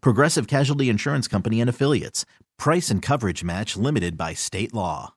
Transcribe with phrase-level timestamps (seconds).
[0.00, 2.24] Progressive Casualty Insurance Company and Affiliates.
[2.58, 5.14] Price and coverage match limited by state law.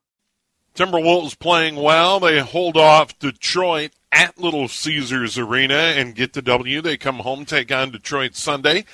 [0.74, 2.20] Timberwolves playing well.
[2.20, 6.80] They hold off Detroit at Little Caesars Arena and get the W.
[6.80, 8.84] They come home, take on Detroit Sunday.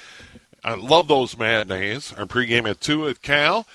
[0.64, 2.12] I love those matinees.
[2.14, 3.66] Our pregame at 2 at Cal.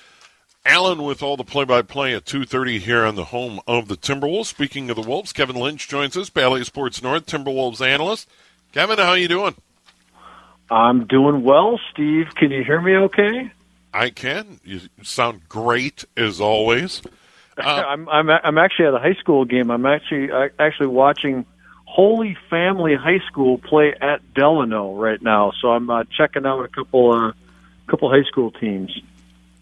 [0.64, 4.46] Allen with all the play-by-play at 2.30 here on the home of the Timberwolves.
[4.46, 8.28] Speaking of the Wolves, Kevin Lynch joins us, Bally Sports North Timberwolves analyst.
[8.72, 9.56] Kevin, how you doing?
[10.72, 12.34] I'm doing well, Steve.
[12.34, 13.52] Can you hear me okay?
[13.92, 14.58] I can.
[14.64, 17.02] You sound great as always.
[17.54, 19.70] Uh, I'm I'm I'm actually at a high school game.
[19.70, 21.44] I'm actually actually watching
[21.84, 25.52] Holy Family High School play at Delano right now.
[25.60, 27.32] So I'm uh, checking out a couple uh,
[27.88, 28.98] couple high school teams.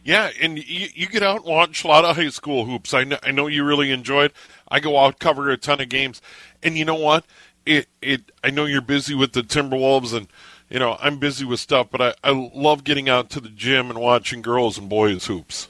[0.05, 2.94] Yeah, and you, you get out and watch a lot of high school hoops.
[2.94, 4.33] I know, I know you really enjoy it.
[4.69, 6.22] I go out cover a ton of games,
[6.62, 7.25] and you know what?
[7.66, 10.28] It it I know you're busy with the Timberwolves, and
[10.71, 13.91] you know I'm busy with stuff, but I I love getting out to the gym
[13.91, 15.69] and watching girls and boys hoops.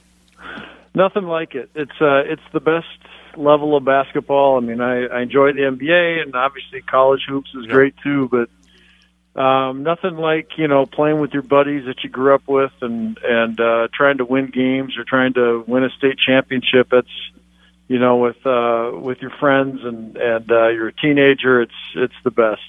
[0.95, 1.71] Nothing like it.
[1.75, 2.87] It's uh it's the best
[3.37, 4.57] level of basketball.
[4.57, 8.49] I mean, I, I enjoy the NBA, and obviously college hoops is great too, but
[9.41, 13.19] um, nothing like you know playing with your buddies that you grew up with and
[13.23, 16.89] and uh, trying to win games or trying to win a state championship.
[16.91, 17.09] That's
[17.87, 21.63] you know with uh, with your friends and and uh, you're a teenager.
[21.63, 22.61] It's it's the best.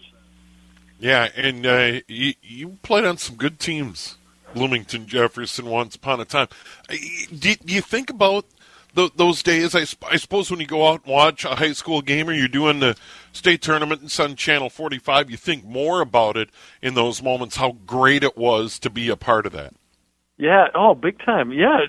[1.02, 4.18] Yeah, and uh, you, you played on some good teams,
[4.54, 6.48] Bloomington Jefferson, once upon a time.
[6.88, 8.46] Do, do you think about
[8.96, 9.74] th- those days.
[9.74, 12.48] I, I suppose when you go out and watch a high school game or you're
[12.48, 12.96] doing the
[13.34, 16.50] state tournament and Sun Channel 45, you think more about it
[16.84, 19.74] in those moments, how great it was to be a part of that.
[20.38, 21.52] Yeah, oh, big time.
[21.52, 21.80] Yeah,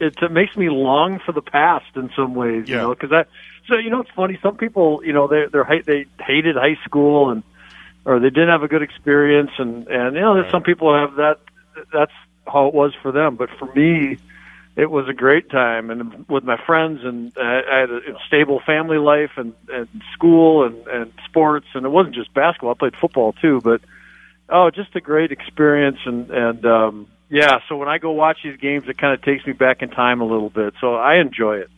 [0.00, 2.76] it, it makes me long for the past in some ways, yeah.
[2.76, 3.24] you know, because I,
[3.68, 4.38] so, you know, it's funny.
[4.42, 7.42] Some people, you know, they're, they're, they hated high school and,
[8.04, 11.16] or they didn't have a good experience and, and, you know, there's some people have
[11.16, 11.40] that,
[11.92, 12.12] that's
[12.46, 13.36] how it was for them.
[13.36, 14.18] But for me,
[14.76, 18.98] it was a great time and with my friends and I had a stable family
[18.98, 22.70] life and, and school and, and sports and it wasn't just basketball.
[22.70, 23.80] I played football too, but
[24.48, 28.56] oh, just a great experience and, and, um, yeah, so when I go watch these
[28.56, 30.74] games, it kind of takes me back in time a little bit.
[30.80, 31.70] So I enjoy it.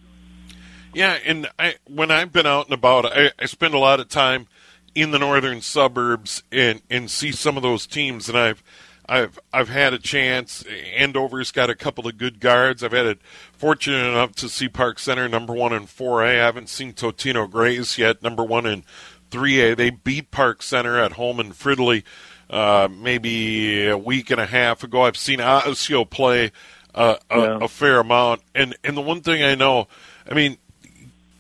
[0.95, 4.09] Yeah, and I, when I've been out and about, I, I spend a lot of
[4.09, 4.47] time
[4.95, 8.63] in the northern suburbs and and see some of those teams, and I've
[9.09, 10.65] I've I've had a chance.
[10.97, 12.83] Andover's got a couple of good guards.
[12.83, 13.21] I've had it
[13.53, 16.25] fortunate enough to see Park Center number one in 4A.
[16.25, 18.85] I haven't seen Totino Grace yet, number one in
[19.31, 19.77] 3A.
[19.77, 22.05] They beat Park Center at home in Fridley
[22.53, 25.03] uh, maybe a week and a half ago.
[25.03, 26.53] I've seen Osseo play
[26.95, 27.59] uh, a, yeah.
[27.63, 29.89] a fair amount, and and the one thing I know,
[30.31, 30.59] I mean,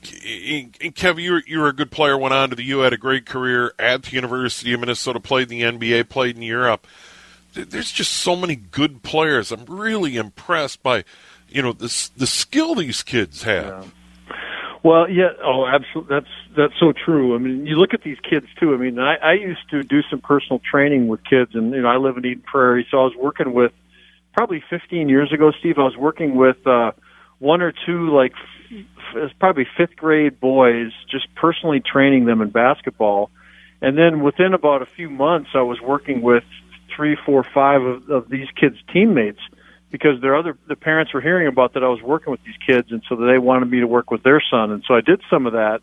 [0.02, 2.18] Kev, you were, you were a good player.
[2.18, 2.80] Went on to the U.
[2.80, 5.20] Had a great career at the University of Minnesota.
[5.20, 6.08] Played in the NBA.
[6.08, 6.86] Played in Europe
[7.54, 9.52] there's just so many good players.
[9.52, 11.04] I'm really impressed by,
[11.48, 13.66] you know, the the skill these kids have.
[13.66, 14.36] Yeah.
[14.84, 16.16] Well, yeah, oh, absolutely.
[16.16, 17.36] That's that's so true.
[17.36, 18.74] I mean, you look at these kids too.
[18.74, 21.88] I mean, I, I used to do some personal training with kids, and you know,
[21.88, 23.72] I live in Eden Prairie, so I was working with
[24.32, 25.78] probably 15 years ago, Steve.
[25.78, 26.92] I was working with uh,
[27.38, 28.32] one or two like
[28.72, 33.30] f- probably fifth grade boys, just personally training them in basketball.
[33.80, 36.44] And then within about a few months, I was working with
[36.94, 39.40] three, four, five of, of these kids' teammates
[39.90, 42.90] because their other the parents were hearing about that I was working with these kids,
[42.90, 45.46] and so they wanted me to work with their son, and so I did some
[45.46, 45.80] of that.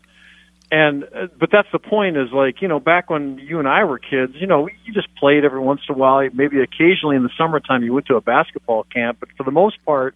[0.71, 3.83] And uh, but that's the point is like you know back when you and I
[3.83, 7.23] were kids, you know you just played every once in a while, maybe occasionally in
[7.23, 10.15] the summertime you went to a basketball camp, but for the most part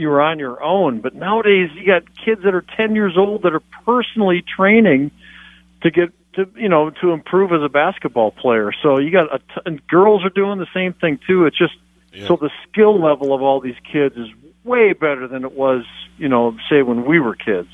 [0.00, 1.00] you were on your own.
[1.00, 5.10] But nowadays you got kids that are 10 years old that are personally training
[5.82, 8.72] to get to you know to improve as a basketball player.
[8.82, 11.46] So you got a t- and girls are doing the same thing too.
[11.46, 11.74] It's just
[12.12, 12.26] yeah.
[12.26, 14.28] so the skill level of all these kids is
[14.64, 15.84] way better than it was,
[16.18, 17.68] you know, say when we were kids.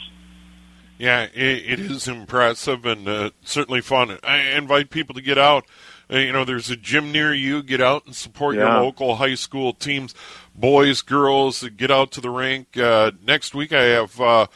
[0.99, 4.19] Yeah, it, it is impressive and uh, certainly fun.
[4.23, 5.67] I invite people to get out.
[6.11, 7.63] Uh, you know, there's a gym near you.
[7.63, 8.73] Get out and support Yeah.
[8.75, 10.15] your local high school teams,
[10.57, 11.63] boys, girls.
[11.77, 12.77] Get out to the rink.
[12.77, 14.47] Uh, next week, I have uh,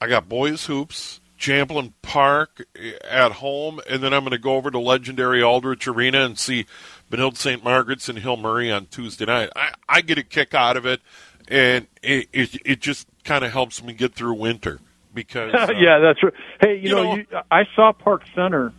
[0.00, 2.64] I got boys hoops, Champlin Park
[3.08, 6.66] at home, and then I'm going to go over to legendary Aldrich Arena and see
[7.10, 7.62] Benilde St.
[7.62, 9.50] Margaret's and Hill Murray on Tuesday night.
[9.56, 11.00] I, I get a kick out of it,
[11.48, 14.80] and it it, it just kind of helps me get through winter
[15.12, 16.34] because uh, yeah, that's right.
[16.60, 18.72] Hey, you, you know, know- you, I saw Park Center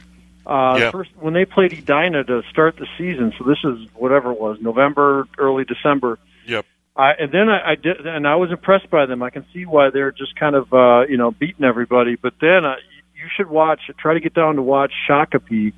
[0.49, 0.91] uh, Yeah.
[0.91, 3.31] first when they played Edina to start the season.
[3.37, 6.17] So this is whatever it was, November, early December.
[6.47, 6.65] Yep.
[6.95, 9.21] I, and then I, I did, and I was impressed by them.
[9.23, 12.15] I can see why they're just kind of, uh, you know, beating everybody.
[12.15, 12.75] But then uh,
[13.15, 15.71] you should watch, try to get down to watch Shakopee.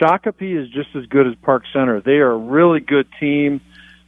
[0.00, 2.00] Shakopee is just as good as Park Center.
[2.00, 3.60] They are a really good team.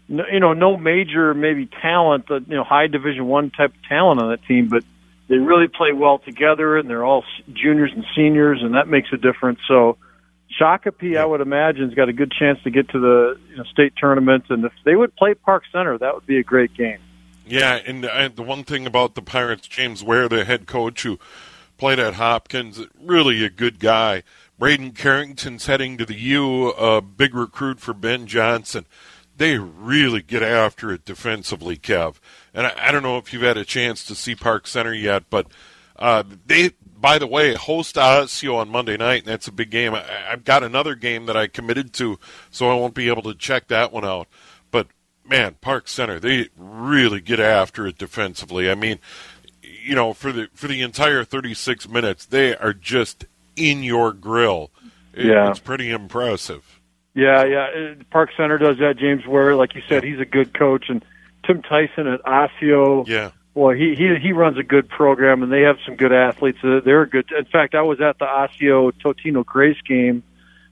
[0.08, 4.20] No, you know, no major maybe talent, you know, high Division One type of talent
[4.20, 4.82] on that team, but
[5.30, 7.24] they really play well together, and they're all
[7.54, 9.60] juniors and seniors, and that makes a difference.
[9.66, 9.96] So.
[10.60, 13.62] Shakopee, I would imagine, has got a good chance to get to the you know,
[13.72, 16.98] state tournament, and if they would play Park Center, that would be a great game.
[17.46, 21.18] Yeah, and uh, the one thing about the Pirates, James Ware, the head coach who
[21.78, 24.22] played at Hopkins, really a good guy.
[24.58, 28.84] Braden Carrington's heading to the U, a big recruit for Ben Johnson.
[29.40, 32.16] They really get after it defensively, Kev.
[32.52, 35.24] And I, I don't know if you've had a chance to see Park Center yet,
[35.30, 35.46] but
[35.98, 39.94] uh, they, by the way, host Osseo on Monday night, and that's a big game.
[39.94, 42.18] I, I've got another game that I committed to,
[42.50, 44.28] so I won't be able to check that one out.
[44.70, 44.88] But
[45.26, 48.70] man, Park Center, they really get after it defensively.
[48.70, 48.98] I mean,
[49.62, 53.24] you know, for the for the entire 36 minutes, they are just
[53.56, 54.70] in your grill.
[55.14, 55.48] It- Yeah.
[55.48, 56.79] it's pretty impressive.
[57.14, 57.66] Yeah, yeah.
[57.66, 58.96] uh, Park Center does that.
[58.98, 61.04] James Ware, like you said, he's a good coach, and
[61.46, 63.04] Tim Tyson at Osseo.
[63.06, 66.58] Yeah, Well, he he he runs a good program, and they have some good athletes.
[66.62, 67.30] Uh, They're good.
[67.36, 70.22] In fact, I was at the Osseo Totino Grace game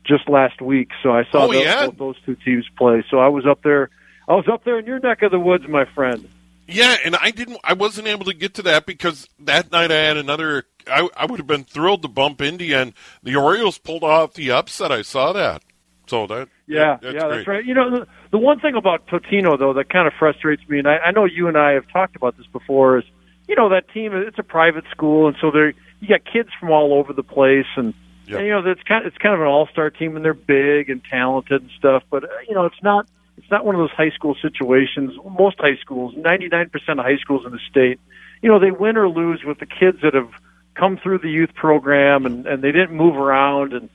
[0.05, 1.87] just last week, so I saw Oh, those, yeah?
[1.87, 3.05] both those two teams play.
[3.11, 3.90] So I was up there.
[4.29, 6.29] I was up there in your neck of the woods, my friend.
[6.69, 7.58] yeah, and I didn't.
[7.64, 10.64] I wasn't able to get to that because that night I had another.
[10.87, 12.93] I I would have been thrilled to bump Indy, and
[13.25, 14.93] the Orioles pulled off the upset.
[14.93, 15.62] I saw that.
[16.08, 17.28] So that Yeah, that's yeah, great.
[17.37, 17.64] that's right.
[17.64, 20.88] You know, the, the one thing about Totino though that kind of frustrates me, and
[20.88, 23.05] I, I know you and I have talked about this before, is
[23.46, 24.12] you know that team.
[24.14, 27.66] It's a private school, and so they're you got kids from all over the place,
[27.76, 27.94] and,
[28.26, 28.38] Yep.
[28.38, 30.90] and you know that's kind of, it's kind of an all-star team, and they're big
[30.90, 32.02] and talented and stuff.
[32.11, 33.06] But uh, you know, it's not
[33.38, 35.12] it's not one of those high school situations.
[35.38, 37.99] Most high schools, ninety-nine percent of high schools in the state,
[38.43, 40.31] you know, they win or lose with the kids that have
[40.75, 43.88] come through the youth program and and they didn't move around and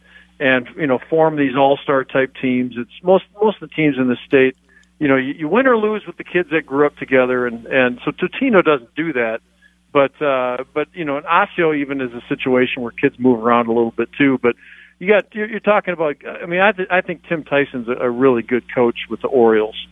[0.44, 2.76] and you know form these all-star type teams.
[2.78, 4.58] It's most most of the teams in the state,
[5.00, 7.66] you know, you, you win or lose with the kids that grew up together, and
[7.66, 9.40] and so Totino doesn't do that.
[9.94, 13.68] But uh, but you know, an Osseo even is a situation where kids move around
[13.68, 14.38] a little bit too.
[14.42, 14.56] But
[15.00, 16.18] you got you're, you're talking about.
[16.26, 19.28] I mean, I th- I think Tim Tyson's a, a really good coach with the
[19.28, 19.88] Orioles.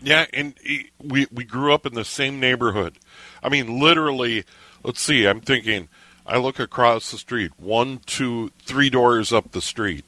[0.00, 2.98] Yeah, and he- we we grew up in the same neighborhood.
[3.42, 4.44] I mean, literally.
[4.84, 5.26] Let's see.
[5.26, 5.88] I'm thinking.
[6.28, 7.52] I look across the street.
[7.58, 10.04] One, two, three doors up the street.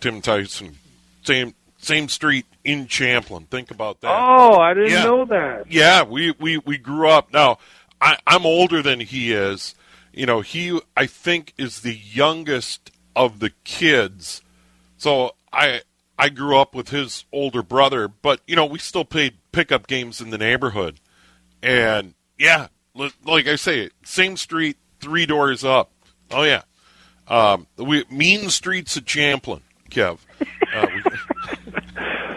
[0.00, 0.76] Tim Tyson,
[1.22, 3.44] same same street in Champlin.
[3.44, 4.10] Think about that.
[4.10, 5.04] Oh, I didn't Yeah.
[5.04, 5.70] know that.
[5.70, 7.30] Yeah, we, we, we grew up.
[7.32, 7.58] Now,
[8.00, 9.74] I, I'm older than he is.
[10.12, 14.40] You know, he, I think, is the youngest of the kids.
[14.96, 15.82] So I,
[16.18, 20.22] I grew up with his older brother, but, you know, we still played pickup games
[20.22, 21.00] in the neighborhood.
[21.62, 22.68] And, yeah,
[23.26, 25.90] like I say, same street, three doors up.
[26.30, 26.62] Oh, yeah.
[27.28, 30.18] Um, we, mean streets of Champlin, Kev.
[30.74, 30.86] Uh,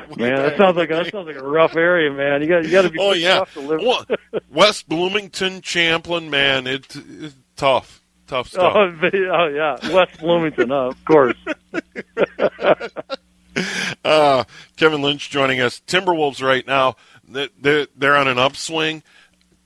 [0.10, 2.42] we, Man, that sounds like that sounds like a rough area, man.
[2.42, 3.82] You got you got to be Oh yeah, tough to live.
[3.82, 4.06] well,
[4.50, 8.74] West Bloomington, Champlin, man, it, it's tough, tough stuff.
[8.76, 11.36] Oh, oh yeah, West Bloomington, uh, of course.
[14.04, 14.44] Uh,
[14.76, 15.82] Kevin Lynch joining us.
[15.86, 16.96] Timberwolves right now,
[17.28, 19.04] they're they're on an upswing.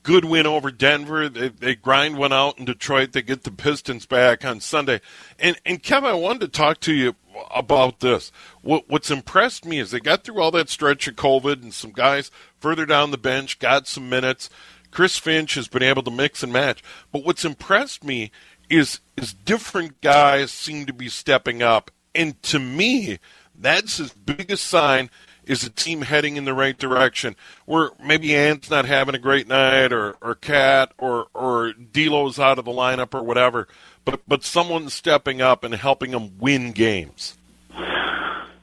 [0.03, 1.29] Good win over Denver.
[1.29, 3.11] They, they grind one out in Detroit.
[3.11, 4.99] They get the Pistons back on Sunday.
[5.37, 7.15] And and Kevin, I wanted to talk to you
[7.53, 8.31] about this.
[8.61, 11.91] What, what's impressed me is they got through all that stretch of COVID, and some
[11.91, 14.49] guys further down the bench got some minutes.
[14.89, 16.83] Chris Finch has been able to mix and match.
[17.11, 18.31] But what's impressed me
[18.69, 23.19] is is different guys seem to be stepping up, and to me,
[23.53, 25.11] that's his biggest sign
[25.45, 27.35] is the team heading in the right direction.
[27.65, 32.59] Where maybe Ant's not having a great night, or or KAT, or or Delo's out
[32.59, 33.67] of the lineup, or whatever.
[34.05, 37.37] But but someone's stepping up and helping them win games.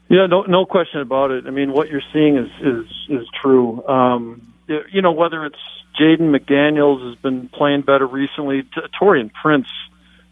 [0.09, 1.47] Yeah, no, no question about it.
[1.47, 3.87] I mean, what you're seeing is is is true.
[3.87, 5.59] Um, you know, whether it's
[6.01, 9.69] Jaden McDaniels has been playing better recently, T- Taurean Prince,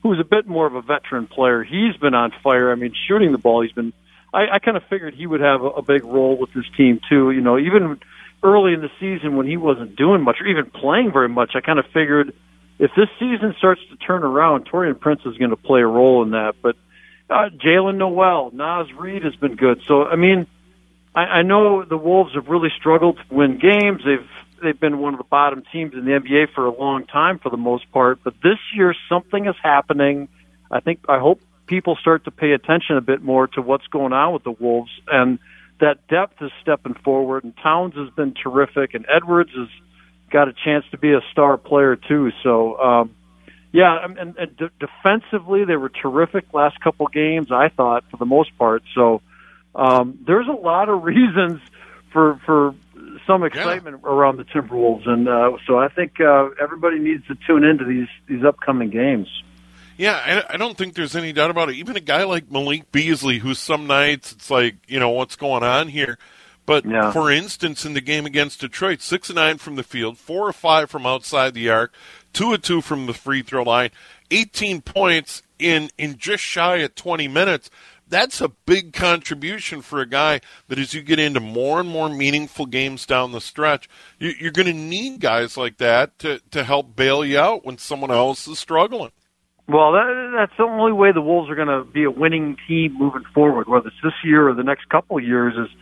[0.03, 2.73] who's a bit more of a veteran player, he's been on fire.
[2.73, 3.93] I mean, shooting the ball, he's been.
[4.33, 7.01] I, I kind of figured he would have a, a big role with this team
[7.09, 7.31] too.
[7.31, 8.01] You know, even
[8.43, 11.61] early in the season when he wasn't doing much or even playing very much, I
[11.61, 12.35] kind of figured
[12.79, 16.23] if this season starts to turn around, Taurean Prince is going to play a role
[16.23, 16.57] in that.
[16.61, 16.77] But
[17.31, 19.83] uh, Jaylen Nowell, Naz Reid has been good.
[19.87, 20.47] So I mean,
[21.15, 24.03] I, I know the Wolves have really struggled to win games.
[24.05, 24.29] They've
[24.63, 27.51] they've been one of the bottom teams in the NBA for a long time for
[27.51, 28.21] the most part.
[28.23, 30.29] But this year, something is happening.
[30.71, 34.13] I think I hope people start to pay attention a bit more to what's going
[34.13, 35.39] on with the Wolves and
[35.81, 37.45] that depth is stepping forward.
[37.45, 39.69] And Towns has been terrific, and Edwards has
[40.31, 42.31] got a chance to be a star player too.
[42.43, 42.81] So.
[42.81, 43.15] um
[43.73, 47.49] yeah, and, and de- defensively they were terrific last couple games.
[47.53, 48.83] I thought for the most part.
[48.95, 49.21] So
[49.75, 51.61] um, there's a lot of reasons
[52.11, 52.75] for for
[53.27, 54.11] some excitement yeah.
[54.11, 58.09] around the Timberwolves, and uh, so I think uh, everybody needs to tune into these
[58.27, 59.29] these upcoming games.
[59.97, 61.77] Yeah, I, I don't think there's any doubt about it.
[61.77, 65.63] Even a guy like Malik Beasley, who some nights it's like, you know, what's going
[65.63, 66.19] on here?
[66.67, 67.13] But yeah.
[67.13, 70.53] for instance, in the game against Detroit, six and nine from the field, four or
[70.53, 71.95] five from outside the arc,
[72.33, 73.91] two or two from the free throw line,
[74.31, 77.71] 18 points in in just shy of 20 minutes.
[78.09, 82.09] That's a big contribution for a guy that as you get into more and more
[82.09, 83.89] meaningful games down the stretch,
[84.19, 87.79] you, you're going to need guys like that to, to help bail you out when
[87.79, 89.11] someone else is struggling.
[89.69, 92.97] Well, that, that's the only way the Wolves are going to be a winning team
[92.97, 95.55] moving forward, whether it's this year or the next couple of years.
[95.57, 95.77] Is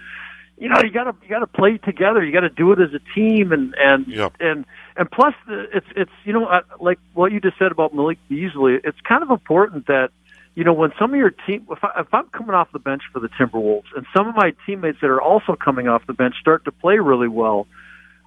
[0.57, 2.25] you know you got to you got to play together.
[2.25, 4.35] You got to do it as a team, and and yep.
[4.41, 4.65] and
[4.97, 8.81] and plus the, it's it's you know like what you just said about Malik Beasley.
[8.83, 10.09] It's kind of important that
[10.55, 13.03] you know when some of your team if, I, if I'm coming off the bench
[13.13, 16.37] for the Timberwolves and some of my teammates that are also coming off the bench
[16.41, 17.67] start to play really well.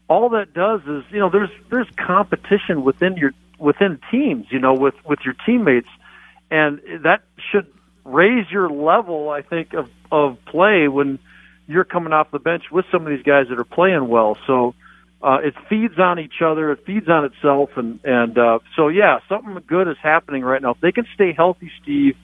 [0.10, 4.74] All that does is, you know, there's there's competition within your within teams, you know,
[4.74, 5.90] with with your teammates,
[6.50, 7.22] and that
[7.52, 7.68] should
[8.04, 11.20] raise your level, I think, of of play when
[11.68, 14.38] you're coming off the bench with some of these guys that are playing well.
[14.48, 14.74] So
[15.22, 19.20] uh, it feeds on each other, it feeds on itself, and and uh, so yeah,
[19.28, 20.72] something good is happening right now.
[20.72, 22.16] If they can stay healthy, Steve,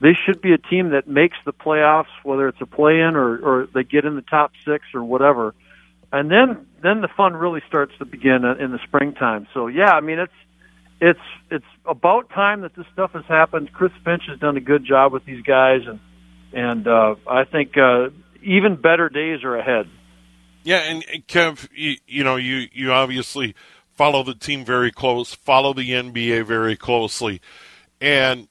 [0.00, 3.68] they should be a team that makes the playoffs, whether it's a play-in or or
[3.74, 5.54] they get in the top six or whatever.
[6.12, 9.48] And then then the fun really starts to begin in the springtime.
[9.52, 10.32] So yeah, I mean it's
[11.00, 13.72] it's it's about time that this stuff has happened.
[13.72, 16.00] Chris Finch has done a good job with these guys, and
[16.52, 18.08] and uh, I think uh,
[18.42, 19.88] even better days are ahead.
[20.64, 23.54] Yeah, and Kev, you, you know, you you obviously
[23.94, 27.40] follow the team very close, follow the NBA very closely,
[28.00, 28.48] and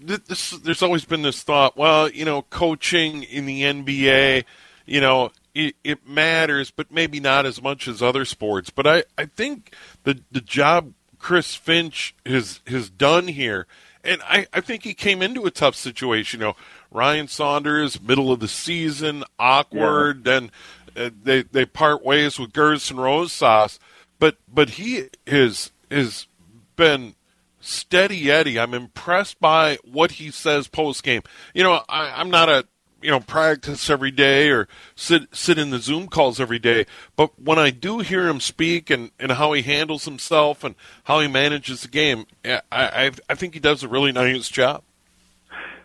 [0.00, 1.76] this, there's always been this thought.
[1.76, 4.44] Well, you know, coaching in the NBA,
[4.86, 8.70] you know, it, it matters, but maybe not as much as other sports.
[8.70, 9.74] But I, I think
[10.04, 13.66] the the job Chris Finch has has done here.
[14.04, 16.40] And I, I think he came into a tough situation.
[16.40, 16.56] You know,
[16.90, 20.36] Ryan Saunders, middle of the season, awkward, yeah.
[20.36, 20.50] and
[20.96, 23.78] uh, they they part ways with Gersson Rosas.
[24.18, 26.26] But but he has has
[26.76, 27.14] been
[27.60, 28.58] steady Eddie.
[28.58, 31.22] I'm impressed by what he says post game.
[31.54, 32.66] You know, I, I'm not a
[33.00, 36.86] you know practice every day or sit sit in the Zoom calls every day.
[37.16, 40.74] But when I do hear him speak and, and how he handles himself and
[41.04, 44.48] how he manages the game, eh, I I, I think he does a really nice
[44.48, 44.82] job.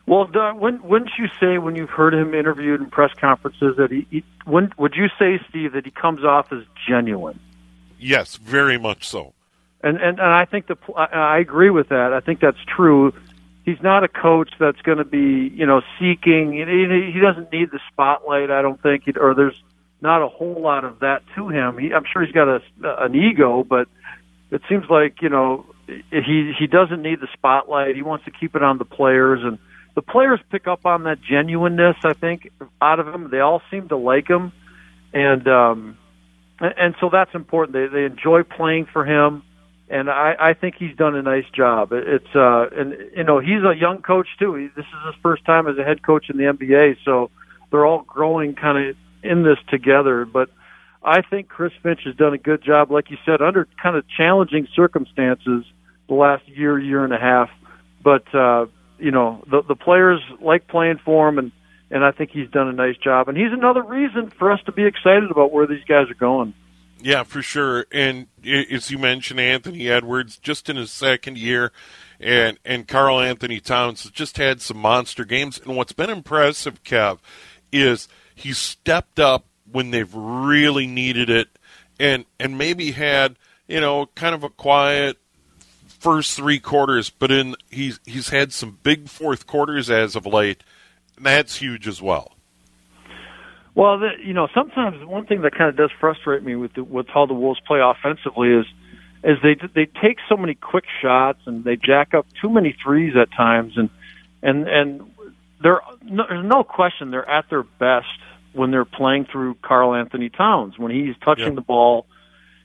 [0.06, 0.28] Well,
[0.58, 4.24] when, wouldn't you say when you've heard him interviewed in press conferences that he, he
[4.44, 7.40] when, would you say, Steve, that he comes off as genuine?
[7.98, 9.34] Yes, very much so.
[9.82, 12.14] And and, and I think the I agree with that.
[12.14, 13.14] I think that's true
[13.64, 16.54] he's not a coach that's going to be, you know, seeking.
[16.54, 18.52] He, doesn't need the spotlight.
[18.52, 19.62] I don't think, or there's
[20.02, 21.78] not a whole lot of that to him.
[21.78, 22.62] He, I'm sure he's got a,
[23.04, 23.88] an ego, but
[24.52, 27.96] it seems like you know he he doesn't need the spotlight.
[27.96, 29.58] He wants to keep it on the players, and
[29.96, 31.98] the players pick up on that genuineness.
[32.04, 32.52] I think
[32.82, 34.52] out of him, they all seem to like him,
[35.14, 35.98] and um,
[36.60, 37.74] and so that's important.
[37.74, 39.44] They they enjoy playing for him
[39.90, 41.92] and I, I think he's done a nice job.
[41.92, 44.56] It's uh, and you know he's a young coach too.
[44.56, 47.30] He, this is his first time as a head coach in the NBA, so
[47.72, 50.26] they're all growing kind of in this together.
[50.26, 50.50] But
[51.04, 54.06] I think Chris Finch has done a good job, like you said, under kind of
[54.08, 55.66] challenging circumstances
[56.08, 57.50] the last year, year and a half.
[58.02, 58.68] But uh,
[59.00, 61.52] you know the the players like playing for him, and
[61.92, 63.28] and I think he's done a nice job.
[63.28, 66.54] And he's another reason for us to be excited about where these guys are going.
[67.04, 67.86] Yeah, for sure.
[67.92, 71.74] And as you mentioned, Anthony Edwards, just in his second year,
[72.20, 75.60] and and Karl-Anthony Towns has just had some monster games.
[75.60, 77.20] And what's been impressive, Kev,
[77.74, 81.50] is he stepped up when they've really needed it.
[82.00, 85.18] and and maybe had you know kind of a quiet
[85.88, 90.64] first three quarters, but in he's he's had some big fourth quarters as of late.
[91.18, 92.34] And that's huge as well.
[93.76, 96.84] Well, the, you know, sometimes one thing that kind of does frustrate me with the,
[96.84, 98.66] with how the Wolves play offensively is
[99.24, 103.16] is they they take so many quick shots and they jack up too many threes
[103.16, 103.90] at times, and
[104.44, 105.12] and and
[105.62, 108.08] they're no, there's no question they're at their best
[108.52, 111.56] when they're playing through Karl-Anthony Towns when he's touching Yep.
[111.56, 112.06] the ball,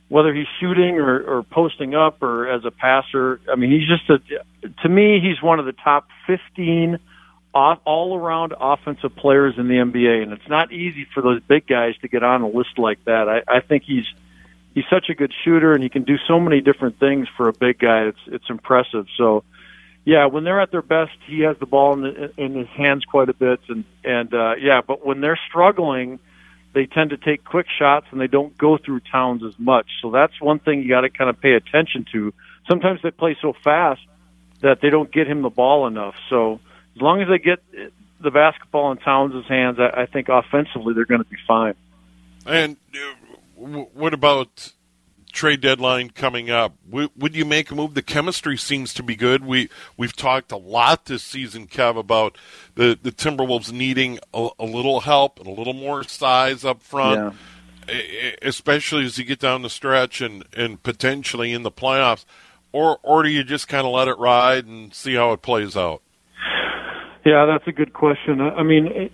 [0.09, 3.41] whether he's shooting or, or posting up or as a passer.
[3.51, 4.19] I mean, he's just a
[4.83, 6.99] to me he's one of the top fifteen
[7.59, 11.97] all around offensive players in the NBA, and it's not easy for those big guys
[11.99, 13.29] to get on a list like that.
[13.29, 14.07] I, I think he's
[14.75, 17.53] he's such a good shooter, and he can do so many different things for a
[17.53, 18.05] big guy.
[18.05, 19.07] It's it's impressive.
[19.17, 19.45] So,
[20.05, 23.05] yeah, when they're at their best, he has the ball in, the, in his hands
[23.05, 26.19] quite a bit, and and uh, yeah, but when they're struggling,
[26.75, 29.87] they tend to take quick shots and they don't go through Towns as much.
[30.01, 32.33] So that's one thing you got to kind of pay attention to.
[32.69, 34.01] Sometimes they play so fast
[34.61, 36.15] that they don't get him the ball enough.
[36.29, 36.61] So
[36.99, 37.61] as long as they get
[38.21, 41.75] the basketball in Towns' hands, I, I think offensively they're going to be fine.
[42.45, 44.73] And uh, what about
[45.33, 46.75] trade deadline coming up?
[46.91, 47.95] Would you make a move?
[47.95, 49.45] The chemistry seems to be good.
[49.45, 52.37] We we've talked a lot this season, Kev, about
[52.75, 57.35] the the Timberwolves needing a, a little help and a little more size up front,
[57.89, 62.25] e- especially as you get down the stretch and and potentially in the playoffs.
[62.73, 65.77] Or or do you just kind of let it ride and see how it plays
[65.77, 66.03] out?
[67.29, 68.41] Yeah, that's a good question.
[68.41, 69.11] I mean,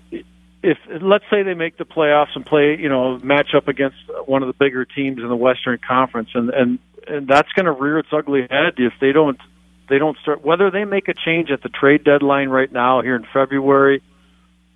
[0.62, 4.44] if let's say they make the playoffs and play, you know, match up against one
[4.44, 6.78] of the bigger teams in the Western Conference, and and
[7.08, 9.40] and that's going to rear its ugly head if they don't
[9.88, 13.16] they don't start whether they make a change at the trade deadline right now here
[13.16, 14.00] in February.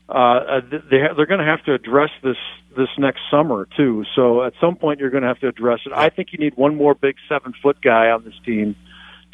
[0.08, 2.38] Uh, they they're going to have to address this
[2.76, 4.04] this next summer too.
[4.16, 5.92] So at some point you're going to have to address it.
[5.94, 8.74] I think you need one more big seven foot guy on this team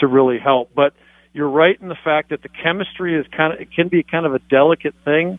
[0.00, 0.92] to really help, but
[1.34, 4.24] you're right in the fact that the chemistry is kind of it can be kind
[4.24, 5.38] of a delicate thing.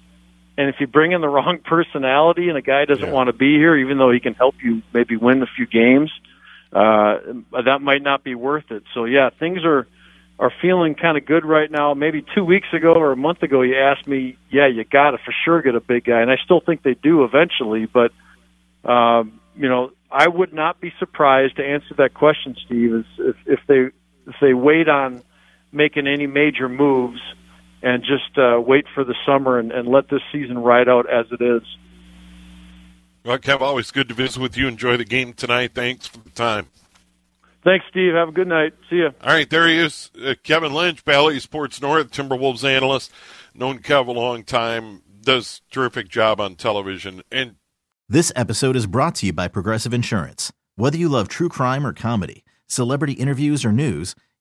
[0.58, 3.12] And if you bring in the wrong personality and a guy doesn't Yeah.
[3.12, 6.12] want to be here even though he can help you maybe win a few games
[6.74, 7.20] uh
[7.64, 8.84] that might not be worth it.
[8.94, 9.88] So yeah things are
[10.38, 11.94] are feeling kind of good right now.
[11.94, 15.18] Maybe 2 weeks ago or a month ago you asked me yeah you got to
[15.18, 16.22] for sure get a big guy.
[16.22, 18.12] And I still think they do eventually but
[18.90, 23.36] um you know I would not be surprised to answer that question Steve is if
[23.46, 23.80] if they
[24.28, 25.24] if they wait on
[25.76, 27.20] making any major moves
[27.82, 31.26] and just uh, wait for the summer and, and let this season ride out as
[31.32, 31.62] it is.
[33.24, 34.68] Well, Kev, always good to visit with you.
[34.68, 35.72] Enjoy the game tonight.
[35.74, 36.68] Thanks for the time.
[37.64, 38.14] Thanks, Steve.
[38.14, 38.74] Have a good night.
[38.90, 39.08] See you.
[39.22, 43.12] All right, there he is, uh, Kevin Lynch, Bally Sports North, Timberwolves analyst,
[43.56, 47.56] known Kev a long time, does terrific job on television, and
[48.08, 50.54] This episode is brought to you by Progressive Insurance.
[50.76, 54.14] Whether you love true crime or comedy, celebrity interviews or news,